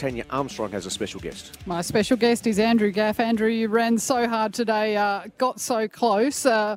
Tanya 0.00 0.24
Armstrong 0.30 0.70
has 0.70 0.86
a 0.86 0.90
special 0.90 1.20
guest. 1.20 1.58
My 1.66 1.82
special 1.82 2.16
guest 2.16 2.46
is 2.46 2.58
Andrew 2.58 2.90
Gaff. 2.90 3.20
Andrew, 3.20 3.50
you 3.50 3.68
ran 3.68 3.98
so 3.98 4.26
hard 4.26 4.54
today, 4.54 4.96
uh, 4.96 5.24
got 5.36 5.60
so 5.60 5.86
close, 5.86 6.46
uh, 6.46 6.76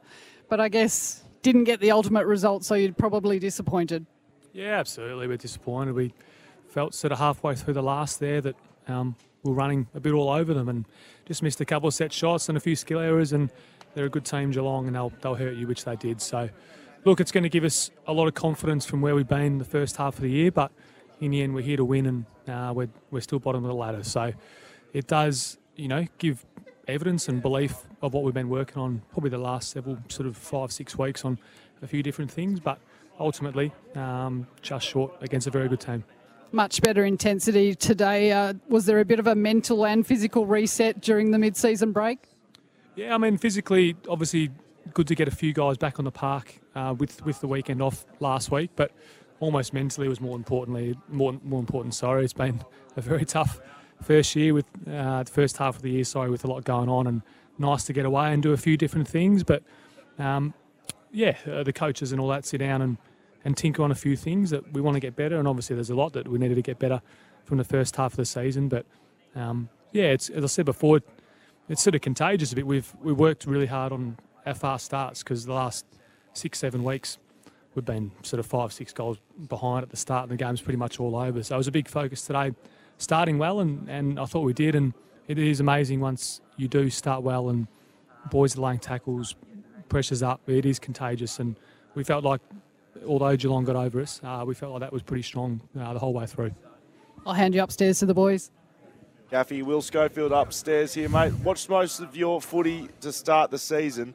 but 0.50 0.60
I 0.60 0.68
guess 0.68 1.24
didn't 1.42 1.64
get 1.64 1.80
the 1.80 1.92
ultimate 1.92 2.26
result, 2.26 2.66
so 2.66 2.76
you're 2.76 2.92
probably 2.92 3.40
disappointed. 3.40 4.06
Yeah, 4.52 4.78
absolutely. 4.78 5.28
We're 5.28 5.38
disappointed. 5.38 5.94
We 5.94 6.14
felt 6.68 6.94
sort 6.94 7.14
of 7.14 7.20
halfway 7.20 7.56
through 7.56 7.76
the 7.76 7.82
last 7.82 8.20
there 8.20 8.42
that 8.42 8.58
um, 8.90 9.16
we 9.44 9.52
are 9.52 9.56
running 9.56 9.88
a 9.96 10.02
bit 10.02 10.12
all 10.12 10.30
over 10.30 10.54
them 10.54 10.68
and 10.68 10.86
just 11.26 11.42
missed 11.42 11.62
a 11.62 11.66
couple 11.66 11.88
of 11.88 11.94
set 11.94 12.12
shots 12.12 12.50
and 12.50 12.58
a 12.58 12.62
few 12.62 12.76
skill 12.76 13.00
errors. 13.00 13.32
And 13.32 13.50
they're 13.94 14.06
a 14.06 14.10
good 14.10 14.26
team, 14.26 14.52
Geelong, 14.52 14.88
and 14.88 14.98
they'll, 14.98 15.14
they'll 15.22 15.36
hurt 15.36 15.56
you, 15.56 15.66
which 15.66 15.86
they 15.86 15.96
did. 15.96 16.22
So, 16.22 16.50
look, 17.06 17.22
it's 17.22 17.32
going 17.32 17.44
to 17.44 17.50
give 17.50 17.64
us 17.64 17.90
a 18.06 18.12
lot 18.12 18.28
of 18.28 18.34
confidence 18.34 18.86
from 18.86 19.00
where 19.00 19.16
we've 19.16 19.26
been 19.26 19.60
the 19.60 19.66
first 19.66 19.96
half 19.96 20.16
of 20.16 20.24
the 20.24 20.30
year, 20.30 20.52
but 20.52 20.74
in 21.24 21.32
the 21.32 21.42
end, 21.42 21.54
we're 21.54 21.62
here 21.62 21.78
to 21.78 21.86
win 21.86 22.06
and 22.06 22.26
uh, 22.48 22.74
we're, 22.74 22.90
we're 23.12 23.22
still 23.22 23.40
bottom 23.40 23.64
of 23.64 23.70
the 23.70 23.76
ladder. 23.76 24.04
So, 24.04 24.34
it 24.94 25.08
does, 25.08 25.58
you 25.76 25.88
know, 25.88 26.06
give 26.18 26.46
evidence 26.88 27.28
and 27.28 27.42
belief 27.42 27.76
of 28.02 28.14
what 28.14 28.24
we've 28.24 28.34
been 28.34 28.50
working 28.50 28.78
on 28.78 29.02
probably 29.12 29.30
the 29.30 29.38
last 29.38 29.72
several 29.72 29.98
sort 30.10 30.28
of 30.28 30.38
five, 30.38 30.72
six 30.72 30.98
weeks 30.98 31.26
on 31.26 31.38
a 31.82 31.88
few 31.88 32.04
different 32.04 32.32
things, 32.32 32.60
but 32.60 32.80
ultimately 33.20 33.72
um, 33.96 34.48
just 34.62 34.86
short 34.86 35.14
against 35.22 35.48
a 35.48 35.52
very 35.52 35.68
good 35.68 35.80
team. 35.80 36.04
Much 36.52 36.82
better 36.82 37.04
intensity 37.04 37.74
today. 37.74 38.32
Uh, 38.32 38.54
was 38.68 38.86
there 38.86 39.00
a 39.00 39.06
bit 39.06 39.20
of 39.20 39.26
a 39.26 39.34
mental 39.34 39.86
and 39.86 40.06
physical 40.06 40.46
reset 40.46 41.02
during 41.02 41.32
the 41.32 41.40
mid 41.40 41.58
season 41.58 41.92
break? 41.92 42.20
Yeah, 42.96 43.16
I 43.16 43.18
mean, 43.18 43.38
physically, 43.38 43.96
obviously, 44.08 44.52
good 44.94 45.08
to 45.08 45.16
get 45.16 45.28
a 45.28 45.32
few 45.32 45.52
guys 45.52 45.78
back 45.78 45.98
on 45.98 46.06
the 46.06 46.12
park 46.12 46.60
uh, 46.76 46.94
with 46.96 47.26
with 47.26 47.42
the 47.42 47.48
weekend 47.48 47.82
off 47.82 48.06
last 48.20 48.52
week, 48.52 48.70
but 48.76 48.92
almost 49.44 49.74
mentally 49.74 50.08
was 50.08 50.22
more 50.22 50.36
importantly 50.36 50.96
more 51.10 51.38
more 51.44 51.60
important. 51.60 51.94
Sorry, 51.94 52.24
it's 52.24 52.34
been 52.34 52.62
a 52.96 53.02
very 53.02 53.26
tough 53.26 53.60
first 54.02 54.36
year 54.36 54.54
with 54.54 54.66
uh, 54.88 55.24
the 55.24 55.32
first 55.32 55.58
half 55.58 55.76
of 55.76 55.82
the 55.82 55.92
year. 55.92 56.04
Sorry, 56.04 56.30
with 56.30 56.44
a 56.44 56.48
lot 56.48 56.64
going 56.64 56.90
on, 56.90 57.08
and 57.08 57.22
nice 57.58 57.84
to 57.86 57.94
get 57.94 58.06
away 58.06 58.34
and 58.34 58.42
do 58.42 58.54
a 58.54 58.58
few 58.58 58.78
different 58.78 59.08
things. 59.08 59.44
But 59.44 59.64
um, 60.18 60.54
yeah, 61.12 61.36
uh, 61.46 61.64
the 61.64 61.74
coaches 61.74 62.12
and 62.12 62.22
all 62.22 62.30
that 62.30 62.46
sit 62.46 62.60
down 62.60 62.82
and 62.82 62.98
and 63.46 63.58
tinker 63.58 63.84
on 63.84 63.92
a 63.92 63.96
few 63.96 64.16
things 64.16 64.52
that 64.52 64.72
we 64.72 64.80
want 64.80 64.96
to 64.96 65.02
get 65.02 65.16
better. 65.18 65.38
And 65.38 65.48
obviously, 65.48 65.76
there's 65.76 65.90
a 65.90 65.96
lot 65.96 66.14
that 66.14 66.28
we 66.28 66.40
needed 66.40 66.56
to 66.56 66.62
get 66.62 66.80
better 66.80 67.02
from 67.44 67.58
the 67.58 67.66
first 67.66 67.98
half 67.98 68.14
of 68.14 68.18
the 68.18 68.26
season. 68.26 68.70
But 68.70 68.86
um, 69.36 69.70
yeah, 69.92 70.06
it's 70.06 70.30
as 70.30 70.44
I 70.44 70.48
said 70.48 70.66
before 70.66 71.02
it's 71.70 71.84
sort 71.84 71.96
of 71.96 72.02
contagious 72.02 72.54
a 72.54 72.56
bit. 72.56 72.66
We've 72.66 72.94
we 73.02 73.12
worked 73.12 73.46
really 73.46 73.68
hard 73.68 73.92
on 73.92 74.18
our 74.46 74.54
fast 74.54 74.86
starts 74.86 75.22
because 75.24 75.46
the 75.46 75.54
last 75.54 75.86
six 76.34 76.60
seven 76.60 76.84
weeks 76.84 77.18
we've 77.76 77.86
been 77.86 78.12
sort 78.22 78.40
of 78.40 78.46
five 78.46 78.74
six 78.74 78.94
goals 78.94 79.18
behind 79.48 79.84
at 79.84 79.90
the 79.90 79.98
start, 79.98 80.30
and 80.30 80.38
the 80.38 80.44
game's 80.44 80.62
pretty 80.62 80.78
much 80.78 81.00
all 81.00 81.16
over. 81.16 81.44
So 81.44 81.56
it 81.56 81.58
was 81.58 81.68
a 81.68 81.72
big 81.72 81.88
focus 81.88 82.26
today, 82.26 82.54
starting 82.98 83.38
well, 83.38 83.60
and, 83.60 83.90
and 83.90 84.20
I 84.20 84.26
thought 84.26 84.42
we 84.42 84.54
did. 84.54 84.76
And 84.76 84.94
it 85.28 85.38
is 85.38 85.60
amazing 85.60 86.00
once 86.00 86.42
you 86.58 86.68
do 86.68 86.90
start 86.90 87.24
well, 87.24 87.50
and 87.50 87.68
boys 88.30 88.58
are 88.58 88.62
laying 88.62 88.80
tackles, 88.80 89.36
pressure's 89.90 90.24
up. 90.24 90.42
It 90.48 90.66
is 90.66 90.80
contagious, 90.80 91.40
and 91.40 91.56
we 91.96 92.04
felt 92.04 92.24
like 92.24 92.42
although 93.08 93.36
Geelong 93.36 93.66
got 93.66 93.76
over 93.76 94.02
us, 94.02 94.22
uh, 94.24 94.44
we 94.46 94.54
felt 94.54 94.72
like 94.74 94.82
that 94.82 94.94
was 94.94 95.02
pretty 95.02 95.24
strong 95.24 95.62
uh, 95.80 95.94
the 95.94 96.00
whole 96.00 96.14
way 96.14 96.26
through. 96.26 96.54
I'll 97.26 97.34
hand 97.34 97.56
you 97.56 97.64
upstairs 97.64 98.00
to 98.00 98.06
the 98.06 98.14
boys. 98.14 98.52
Gaffy, 99.32 99.64
Will 99.64 99.82
Schofield 99.82 100.32
upstairs 100.32 100.94
here, 100.94 101.10
mate. 101.10 101.34
Watched 101.44 101.70
most 101.70 102.00
of 102.00 102.16
your 102.16 102.40
footy 102.40 102.90
to 103.02 103.12
start 103.12 103.50
the 103.50 103.58
season. 103.58 104.14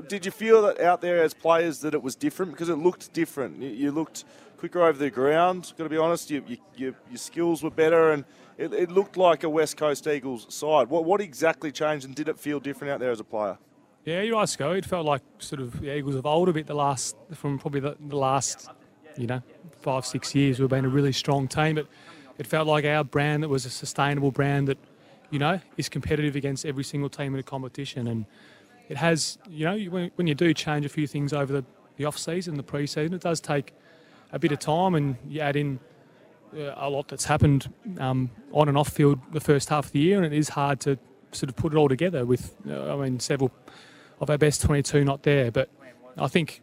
Did 0.00 0.24
you 0.24 0.32
feel 0.32 0.62
that 0.62 0.80
out 0.80 1.00
there 1.00 1.22
as 1.22 1.34
players 1.34 1.80
that 1.80 1.94
it 1.94 2.02
was 2.02 2.14
different? 2.14 2.52
Because 2.52 2.68
it 2.68 2.76
looked 2.76 3.12
different. 3.12 3.62
You 3.62 3.90
looked 3.90 4.24
quicker 4.56 4.82
over 4.82 4.96
the 4.96 5.10
ground. 5.10 5.72
Got 5.76 5.84
to 5.84 5.90
be 5.90 5.96
honest, 5.96 6.30
you, 6.30 6.44
you, 6.46 6.56
your, 6.76 6.94
your 7.10 7.18
skills 7.18 7.62
were 7.62 7.70
better, 7.70 8.12
and 8.12 8.24
it, 8.58 8.72
it, 8.72 8.90
looked 8.90 9.16
like 9.16 9.42
a 9.42 9.48
West 9.48 9.76
Coast 9.76 10.06
Eagles 10.06 10.46
side. 10.54 10.88
What, 10.88 11.04
what 11.04 11.20
exactly 11.20 11.72
changed, 11.72 12.06
and 12.06 12.14
did 12.14 12.28
it 12.28 12.38
feel 12.38 12.60
different 12.60 12.92
out 12.92 13.00
there 13.00 13.10
as 13.10 13.18
a 13.18 13.24
player? 13.24 13.58
Yeah, 14.04 14.22
you're 14.22 14.36
right, 14.36 14.48
Sco. 14.48 14.72
It 14.72 14.84
felt 14.84 15.06
like 15.06 15.22
sort 15.38 15.60
of 15.60 15.80
the 15.80 15.96
Eagles 15.96 16.14
have 16.14 16.26
old 16.26 16.48
a 16.48 16.52
bit 16.52 16.66
the 16.66 16.74
last 16.74 17.16
from 17.34 17.58
probably 17.58 17.80
the, 17.80 17.96
the 18.00 18.16
last, 18.16 18.68
you 19.16 19.26
know, 19.26 19.42
five 19.80 20.06
six 20.06 20.34
years. 20.34 20.60
We've 20.60 20.68
been 20.68 20.84
a 20.84 20.88
really 20.88 21.12
strong 21.12 21.48
team, 21.48 21.74
but 21.76 21.86
it 22.38 22.46
felt 22.46 22.66
like 22.66 22.84
our 22.84 23.04
brand 23.04 23.42
that 23.42 23.48
was 23.48 23.66
a 23.66 23.70
sustainable 23.70 24.30
brand 24.30 24.68
that, 24.68 24.78
you 25.30 25.38
know, 25.38 25.60
is 25.76 25.88
competitive 25.88 26.36
against 26.36 26.66
every 26.66 26.84
single 26.84 27.08
team 27.08 27.34
in 27.34 27.40
a 27.40 27.44
competition. 27.44 28.06
And 28.08 28.26
it 28.92 28.96
has, 28.98 29.38
you 29.48 29.64
know, 29.64 29.78
when, 29.90 30.10
when 30.16 30.26
you 30.26 30.34
do 30.34 30.52
change 30.52 30.84
a 30.84 30.88
few 30.88 31.06
things 31.06 31.32
over 31.32 31.52
the, 31.52 31.64
the 31.96 32.04
off 32.04 32.18
season, 32.18 32.56
the 32.56 32.62
pre 32.62 32.86
season, 32.86 33.14
it 33.14 33.22
does 33.22 33.40
take 33.40 33.72
a 34.32 34.38
bit 34.38 34.52
of 34.52 34.58
time, 34.58 34.94
and 34.94 35.16
you 35.28 35.40
add 35.40 35.56
in 35.56 35.80
uh, 36.56 36.74
a 36.76 36.88
lot 36.88 37.08
that's 37.08 37.24
happened 37.24 37.72
um, 37.98 38.30
on 38.52 38.68
and 38.68 38.76
off 38.76 38.88
field 38.88 39.18
the 39.32 39.40
first 39.40 39.68
half 39.70 39.86
of 39.86 39.92
the 39.92 39.98
year, 39.98 40.22
and 40.22 40.26
it 40.26 40.36
is 40.36 40.50
hard 40.50 40.80
to 40.80 40.98
sort 41.32 41.48
of 41.48 41.56
put 41.56 41.72
it 41.72 41.76
all 41.76 41.88
together 41.88 42.24
with, 42.24 42.54
uh, 42.68 42.94
I 42.94 42.96
mean, 43.02 43.18
several 43.18 43.50
of 44.20 44.28
our 44.30 44.38
best 44.38 44.62
22 44.62 45.04
not 45.04 45.22
there. 45.22 45.50
But 45.50 45.70
I 46.16 46.28
think, 46.28 46.60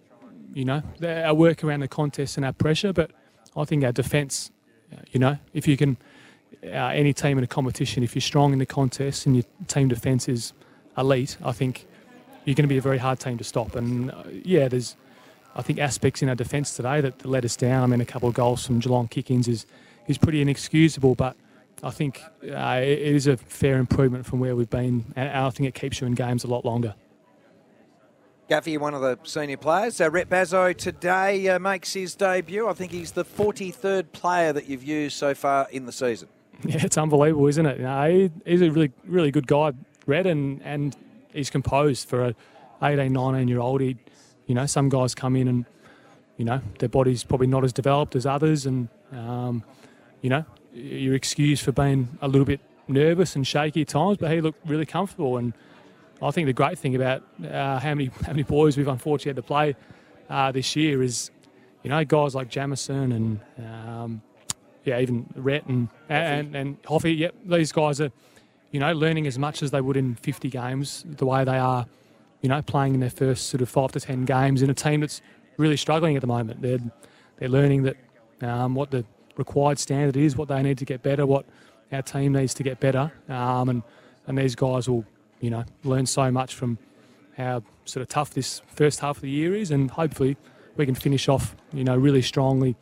you 0.53 0.65
know, 0.65 0.83
our 1.03 1.33
work 1.33 1.63
around 1.63 1.81
the 1.81 1.87
contest 1.87 2.37
and 2.37 2.45
our 2.45 2.53
pressure, 2.53 2.93
but 2.93 3.11
I 3.57 3.65
think 3.65 3.83
our 3.83 3.91
defence 3.91 4.51
you 5.11 5.19
know, 5.19 5.37
if 5.53 5.67
you 5.67 5.77
can, 5.77 5.97
uh, 6.63 6.67
any 6.67 7.13
team 7.13 7.37
in 7.37 7.43
a 7.43 7.47
competition, 7.47 8.03
if 8.03 8.15
you're 8.15 8.21
strong 8.21 8.53
in 8.53 8.59
the 8.59 8.65
contest 8.65 9.25
and 9.25 9.35
your 9.35 9.45
team 9.67 9.87
defence 9.87 10.27
is 10.27 10.53
elite, 10.97 11.37
I 11.43 11.51
think 11.51 11.87
you're 12.45 12.55
going 12.55 12.63
to 12.63 12.69
be 12.69 12.77
a 12.77 12.81
very 12.81 12.97
hard 12.97 13.19
team 13.19 13.37
to 13.37 13.43
stop. 13.43 13.75
And 13.75 14.11
uh, 14.11 14.23
yeah, 14.43 14.67
there's, 14.67 14.95
I 15.55 15.61
think, 15.61 15.79
aspects 15.79 16.21
in 16.21 16.29
our 16.29 16.35
defence 16.35 16.75
today 16.75 17.01
that 17.01 17.25
let 17.25 17.45
us 17.45 17.55
down. 17.55 17.83
I 17.83 17.87
mean, 17.87 18.01
a 18.01 18.05
couple 18.05 18.29
of 18.29 18.35
goals 18.35 18.65
from 18.65 18.79
Geelong 18.79 19.07
kick-ins 19.07 19.47
is 19.47 19.65
is 20.07 20.17
pretty 20.17 20.41
inexcusable, 20.41 21.13
but 21.13 21.35
I 21.83 21.91
think 21.91 22.21
uh, 22.43 22.79
it 22.81 22.99
is 22.99 23.27
a 23.27 23.37
fair 23.37 23.77
improvement 23.77 24.25
from 24.25 24.39
where 24.39 24.55
we've 24.55 24.69
been, 24.69 25.13
and 25.15 25.29
I 25.29 25.49
think 25.51 25.69
it 25.69 25.75
keeps 25.75 26.01
you 26.01 26.07
in 26.07 26.13
games 26.13 26.43
a 26.43 26.47
lot 26.47 26.65
longer. 26.65 26.95
Gaffy, 28.49 28.79
one 28.79 28.95
of 28.95 29.01
the 29.01 29.19
senior 29.23 29.57
players. 29.57 30.01
Uh, 30.01 30.09
Rhett 30.09 30.27
Bazzo 30.27 30.75
today 30.75 31.47
uh, 31.49 31.59
makes 31.59 31.93
his 31.93 32.15
debut. 32.15 32.67
I 32.67 32.73
think 32.73 32.91
he's 32.91 33.11
the 33.11 33.23
43rd 33.23 34.11
player 34.11 34.51
that 34.51 34.65
you've 34.67 34.83
used 34.83 35.15
so 35.15 35.35
far 35.35 35.67
in 35.71 35.85
the 35.85 35.91
season. 35.91 36.27
Yeah, 36.65 36.83
it's 36.83 36.97
unbelievable, 36.97 37.47
isn't 37.47 37.65
it? 37.65 37.77
You 37.77 37.83
know, 37.83 38.29
he's 38.45 38.61
a 38.61 38.69
really, 38.69 38.91
really 39.05 39.31
good 39.31 39.47
guy, 39.47 39.71
Rhett, 40.05 40.25
and, 40.27 40.61
and 40.63 40.93
he's 41.33 41.49
composed 41.49 42.07
for 42.07 42.25
a 42.25 42.35
18, 42.81 43.11
19 43.11 43.47
year 43.47 43.59
old. 43.59 43.81
He, 43.81 43.97
you 44.47 44.55
know, 44.55 44.65
some 44.65 44.89
guys 44.89 45.13
come 45.13 45.35
in 45.35 45.47
and, 45.47 45.65
you 46.37 46.45
know, 46.45 46.61
their 46.79 46.89
body's 46.89 47.23
probably 47.23 47.47
not 47.47 47.63
as 47.63 47.73
developed 47.73 48.15
as 48.15 48.25
others, 48.25 48.65
and, 48.65 48.89
um, 49.11 49.63
you 50.21 50.29
know, 50.29 50.45
you're 50.73 51.15
excused 51.15 51.63
for 51.63 51.71
being 51.71 52.17
a 52.21 52.27
little 52.27 52.45
bit 52.45 52.61
nervous 52.87 53.35
and 53.35 53.45
shaky 53.45 53.81
at 53.81 53.87
times, 53.87 54.17
but 54.17 54.31
he 54.31 54.41
looked 54.41 54.67
really 54.67 54.85
comfortable 54.85 55.37
and 55.37 55.53
I 56.21 56.31
think 56.31 56.47
the 56.47 56.53
great 56.53 56.77
thing 56.77 56.95
about 56.95 57.23
uh, 57.43 57.79
how 57.79 57.93
many 57.93 58.05
how 58.25 58.31
many 58.31 58.43
boys 58.43 58.77
we've 58.77 58.87
unfortunately 58.87 59.29
had 59.29 59.35
to 59.37 59.43
play 59.43 59.75
uh, 60.29 60.51
this 60.51 60.75
year 60.75 61.01
is, 61.01 61.31
you 61.83 61.89
know, 61.89 62.03
guys 62.03 62.35
like 62.35 62.49
Jamieson 62.49 63.11
and 63.11 63.39
um, 63.65 64.21
yeah, 64.83 64.99
even 64.99 65.27
Rhett 65.35 65.65
and 65.67 65.89
and 66.09 66.55
and 66.55 66.77
Hoffy. 66.85 67.13
Yep, 67.13 67.35
these 67.45 67.71
guys 67.71 68.01
are, 68.01 68.11
you 68.71 68.79
know, 68.79 68.93
learning 68.93 69.27
as 69.27 69.39
much 69.39 69.63
as 69.63 69.71
they 69.71 69.81
would 69.81 69.97
in 69.97 70.15
50 70.15 70.49
games. 70.49 71.03
The 71.07 71.25
way 71.25 71.43
they 71.43 71.57
are, 71.57 71.85
you 72.41 72.49
know, 72.49 72.61
playing 72.61 72.93
in 72.93 72.99
their 72.99 73.09
first 73.09 73.49
sort 73.49 73.61
of 73.61 73.69
five 73.69 73.91
to 73.93 73.99
10 73.99 74.25
games 74.25 74.61
in 74.61 74.69
a 74.69 74.73
team 74.73 75.01
that's 75.01 75.21
really 75.57 75.77
struggling 75.77 76.15
at 76.15 76.21
the 76.21 76.27
moment. 76.27 76.61
They're 76.61 76.79
they're 77.37 77.49
learning 77.49 77.83
that 77.83 77.97
um, 78.41 78.75
what 78.75 78.91
the 78.91 79.05
required 79.37 79.79
standard 79.79 80.17
is, 80.17 80.35
what 80.35 80.49
they 80.49 80.61
need 80.61 80.77
to 80.79 80.85
get 80.85 81.01
better, 81.01 81.25
what 81.25 81.45
our 81.91 82.01
team 82.01 82.33
needs 82.33 82.53
to 82.55 82.63
get 82.63 82.79
better, 82.79 83.11
um, 83.29 83.69
and 83.69 83.83
and 84.27 84.37
these 84.37 84.55
guys 84.55 84.89
will 84.89 85.05
you 85.39 85.49
know, 85.49 85.63
learn 85.83 86.05
so 86.05 86.31
much 86.31 86.53
from 86.53 86.77
how 87.37 87.63
sort 87.85 88.01
of 88.01 88.09
tough 88.09 88.31
this 88.33 88.61
first 88.67 88.99
half 88.99 89.17
of 89.17 89.21
the 89.21 89.29
year 89.29 89.55
is, 89.55 89.71
and 89.71 89.91
hopefully 89.91 90.37
we 90.75 90.85
can 90.85 90.95
finish 90.95 91.27
off, 91.29 91.55
you 91.73 91.83
know, 91.83 91.95
really 91.95 92.21
strongly 92.21 92.75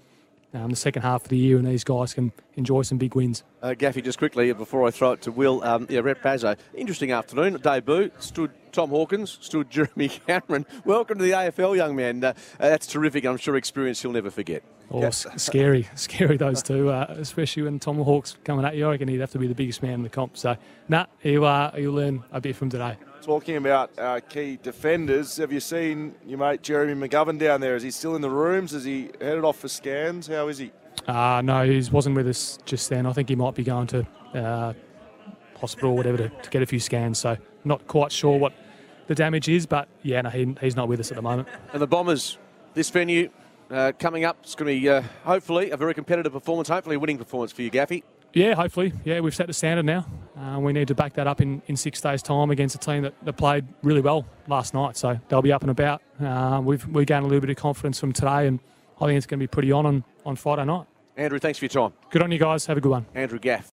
um, 0.54 0.70
the 0.70 0.76
second 0.76 1.02
half 1.02 1.24
of 1.24 1.30
the 1.30 1.38
year, 1.38 1.58
and 1.58 1.68
these 1.68 1.84
guys 1.84 2.14
can 2.14 2.32
enjoy 2.56 2.82
some 2.82 2.98
big 2.98 3.16
wins. 3.16 3.44
Uh, 3.62 3.70
Gaffy, 3.70 4.04
just 4.04 4.18
quickly 4.18 4.52
before 4.54 4.88
I 4.88 4.92
throw 4.92 5.12
it 5.12 5.22
to 5.24 5.32
Will, 5.32 5.64
um, 5.64 5.88
yeah, 5.90 6.00
Rhett 6.00 6.22
Bazzo, 6.22 6.58
interesting 6.74 7.12
afternoon 7.12 7.60
debut. 7.62 8.12
Stood 8.20 8.52
Tom 8.78 8.92
Hawkins, 8.92 9.40
stood 9.42 9.70
Jeremy 9.72 10.08
Cameron. 10.08 10.64
Welcome 10.86 11.18
to 11.18 11.24
the 11.24 11.32
AFL, 11.32 11.76
young 11.76 11.96
man. 11.96 12.24
Uh, 12.24 12.34
that's 12.60 12.86
terrific. 12.86 13.26
I'm 13.26 13.38
sure 13.38 13.56
experience 13.56 14.04
he'll 14.04 14.12
never 14.12 14.30
forget. 14.30 14.62
Oh, 14.92 15.02
yeah. 15.02 15.10
scary, 15.10 15.90
scary 15.96 16.38
those 16.38 16.62
two, 16.62 16.92
uh, 16.92 17.08
especially 17.18 17.64
when 17.64 17.80
Tom 17.80 17.98
Hawk's 17.98 18.38
coming 18.44 18.66
at 18.66 18.76
you. 18.76 18.86
I 18.86 18.92
reckon 18.92 19.08
he'd 19.08 19.20
have 19.20 19.32
to 19.32 19.40
be 19.40 19.48
the 19.48 19.56
biggest 19.56 19.82
man 19.82 19.94
in 19.94 20.04
the 20.04 20.10
comp. 20.10 20.38
So, 20.38 20.58
nah, 20.88 21.08
you'll 21.24 21.46
uh, 21.46 21.72
he'll 21.72 21.94
learn 21.94 22.24
a 22.32 22.40
bit 22.40 22.56
from 22.56 22.70
today. 22.70 22.98
Talking 23.24 23.56
about 23.56 23.98
uh, 23.98 24.20
key 24.20 24.60
defenders, 24.62 25.38
have 25.38 25.52
you 25.52 25.60
seen 25.60 26.14
your 26.28 26.38
mate 26.38 26.62
Jeremy 26.62 26.94
McGovern 27.10 27.40
down 27.40 27.62
there? 27.62 27.76
Is 27.76 27.82
he 27.82 27.90
still 27.90 28.16
in 28.16 28.22
the 28.22 28.30
rooms? 28.30 28.76
Is 28.76 28.84
he 28.84 29.10
headed 29.20 29.44
off 29.44 29.58
for 29.58 29.70
scans? 29.70 30.28
How 30.28 30.50
is 30.50 30.60
he? 30.60 30.72
Uh, 31.08 31.42
no, 31.44 31.68
he 31.68 31.84
wasn't 31.90 32.16
with 32.16 32.28
us 32.28 32.60
just 32.66 32.92
then. 32.92 33.08
I 33.08 33.14
think 33.14 33.28
he 33.30 33.36
might 33.36 33.56
be 33.56 33.64
going 33.64 33.88
to 33.88 34.06
uh, 34.36 34.74
hospital 35.60 35.94
or 35.94 35.96
whatever 35.96 36.18
to, 36.18 36.30
to, 36.30 36.50
get 36.52 36.62
a 36.62 36.68
few 36.68 36.80
scans. 36.80 37.18
So, 37.18 37.38
not 37.66 37.88
quite 37.88 38.12
sure 38.12 38.38
what 38.38 38.54
the 39.08 39.16
damage 39.16 39.50
is, 39.50 39.66
but 39.66 39.88
yeah, 40.04 40.22
no, 40.22 40.30
he, 40.30 40.56
he's 40.62 40.76
not 40.76 40.88
with 40.88 41.00
us 41.00 41.12
at 41.12 41.16
the 41.16 41.22
moment. 41.22 41.48
And 41.74 41.82
the 41.82 41.88
Bombers, 41.88 42.38
this 42.74 42.90
venue, 42.90 43.30
uh, 43.72 43.92
coming 44.00 44.24
up. 44.24 44.38
It's 44.44 44.56
going 44.56 44.74
to 44.74 44.80
be 44.80 44.90
uh, 44.90 45.02
hopefully 45.24 45.72
a 45.72 45.78
very 45.78 45.94
competitive 45.94 46.32
performance, 46.34 46.70
hopefully 46.70 46.96
a 46.96 47.00
winning 47.00 47.18
performance 47.18 47.52
for 47.52 47.62
you, 47.62 47.72
Gaffy. 47.72 48.04
Yeah, 48.34 48.56
hopefully. 48.56 48.94
Yeah, 49.04 49.22
we've 49.22 49.36
set 49.36 49.48
the 49.48 49.54
standard 49.54 49.86
now. 49.86 50.06
Uh, 50.38 50.60
we 50.60 50.74
need 50.74 50.88
to 50.90 50.96
back 50.96 51.14
that 51.14 51.28
up 51.28 51.42
in, 51.42 51.62
in 51.68 51.76
six 51.76 52.00
days' 52.02 52.22
time 52.22 52.52
against 52.52 52.76
a 52.76 52.78
team 52.78 53.04
that, 53.04 53.14
that 53.26 53.34
played 53.34 53.66
really 53.82 54.02
well 54.02 54.26
last 54.48 54.74
night. 54.74 54.96
So 54.98 55.20
they'll 55.30 55.42
be 55.42 55.52
up 55.52 55.62
and 55.62 55.72
about. 55.72 56.02
Uh, 56.22 56.62
we've 56.64 56.86
we 56.88 57.06
gained 57.06 57.24
a 57.24 57.28
little 57.28 57.42
bit 57.42 57.50
of 57.50 57.56
confidence 57.56 58.00
from 58.00 58.14
today, 58.14 58.48
and 58.48 58.60
I 59.02 59.06
think 59.06 59.18
it's 59.18 59.26
going 59.26 59.40
to 59.40 59.44
be 59.44 59.48
pretty 59.48 59.72
on 59.72 59.86
on, 59.86 60.04
on 60.26 60.36
Friday 60.36 60.66
night. 60.66 60.86
Andrew, 61.16 61.40
thanks 61.40 61.58
for 61.58 61.66
your 61.66 61.70
time. 61.70 61.94
Good 62.12 62.22
on 62.22 62.32
you 62.32 62.38
guys. 62.38 62.68
Have 62.68 62.78
a 62.78 62.82
good 62.82 62.92
one. 62.92 63.06
Andrew 63.16 63.40
Gaff. 63.40 63.66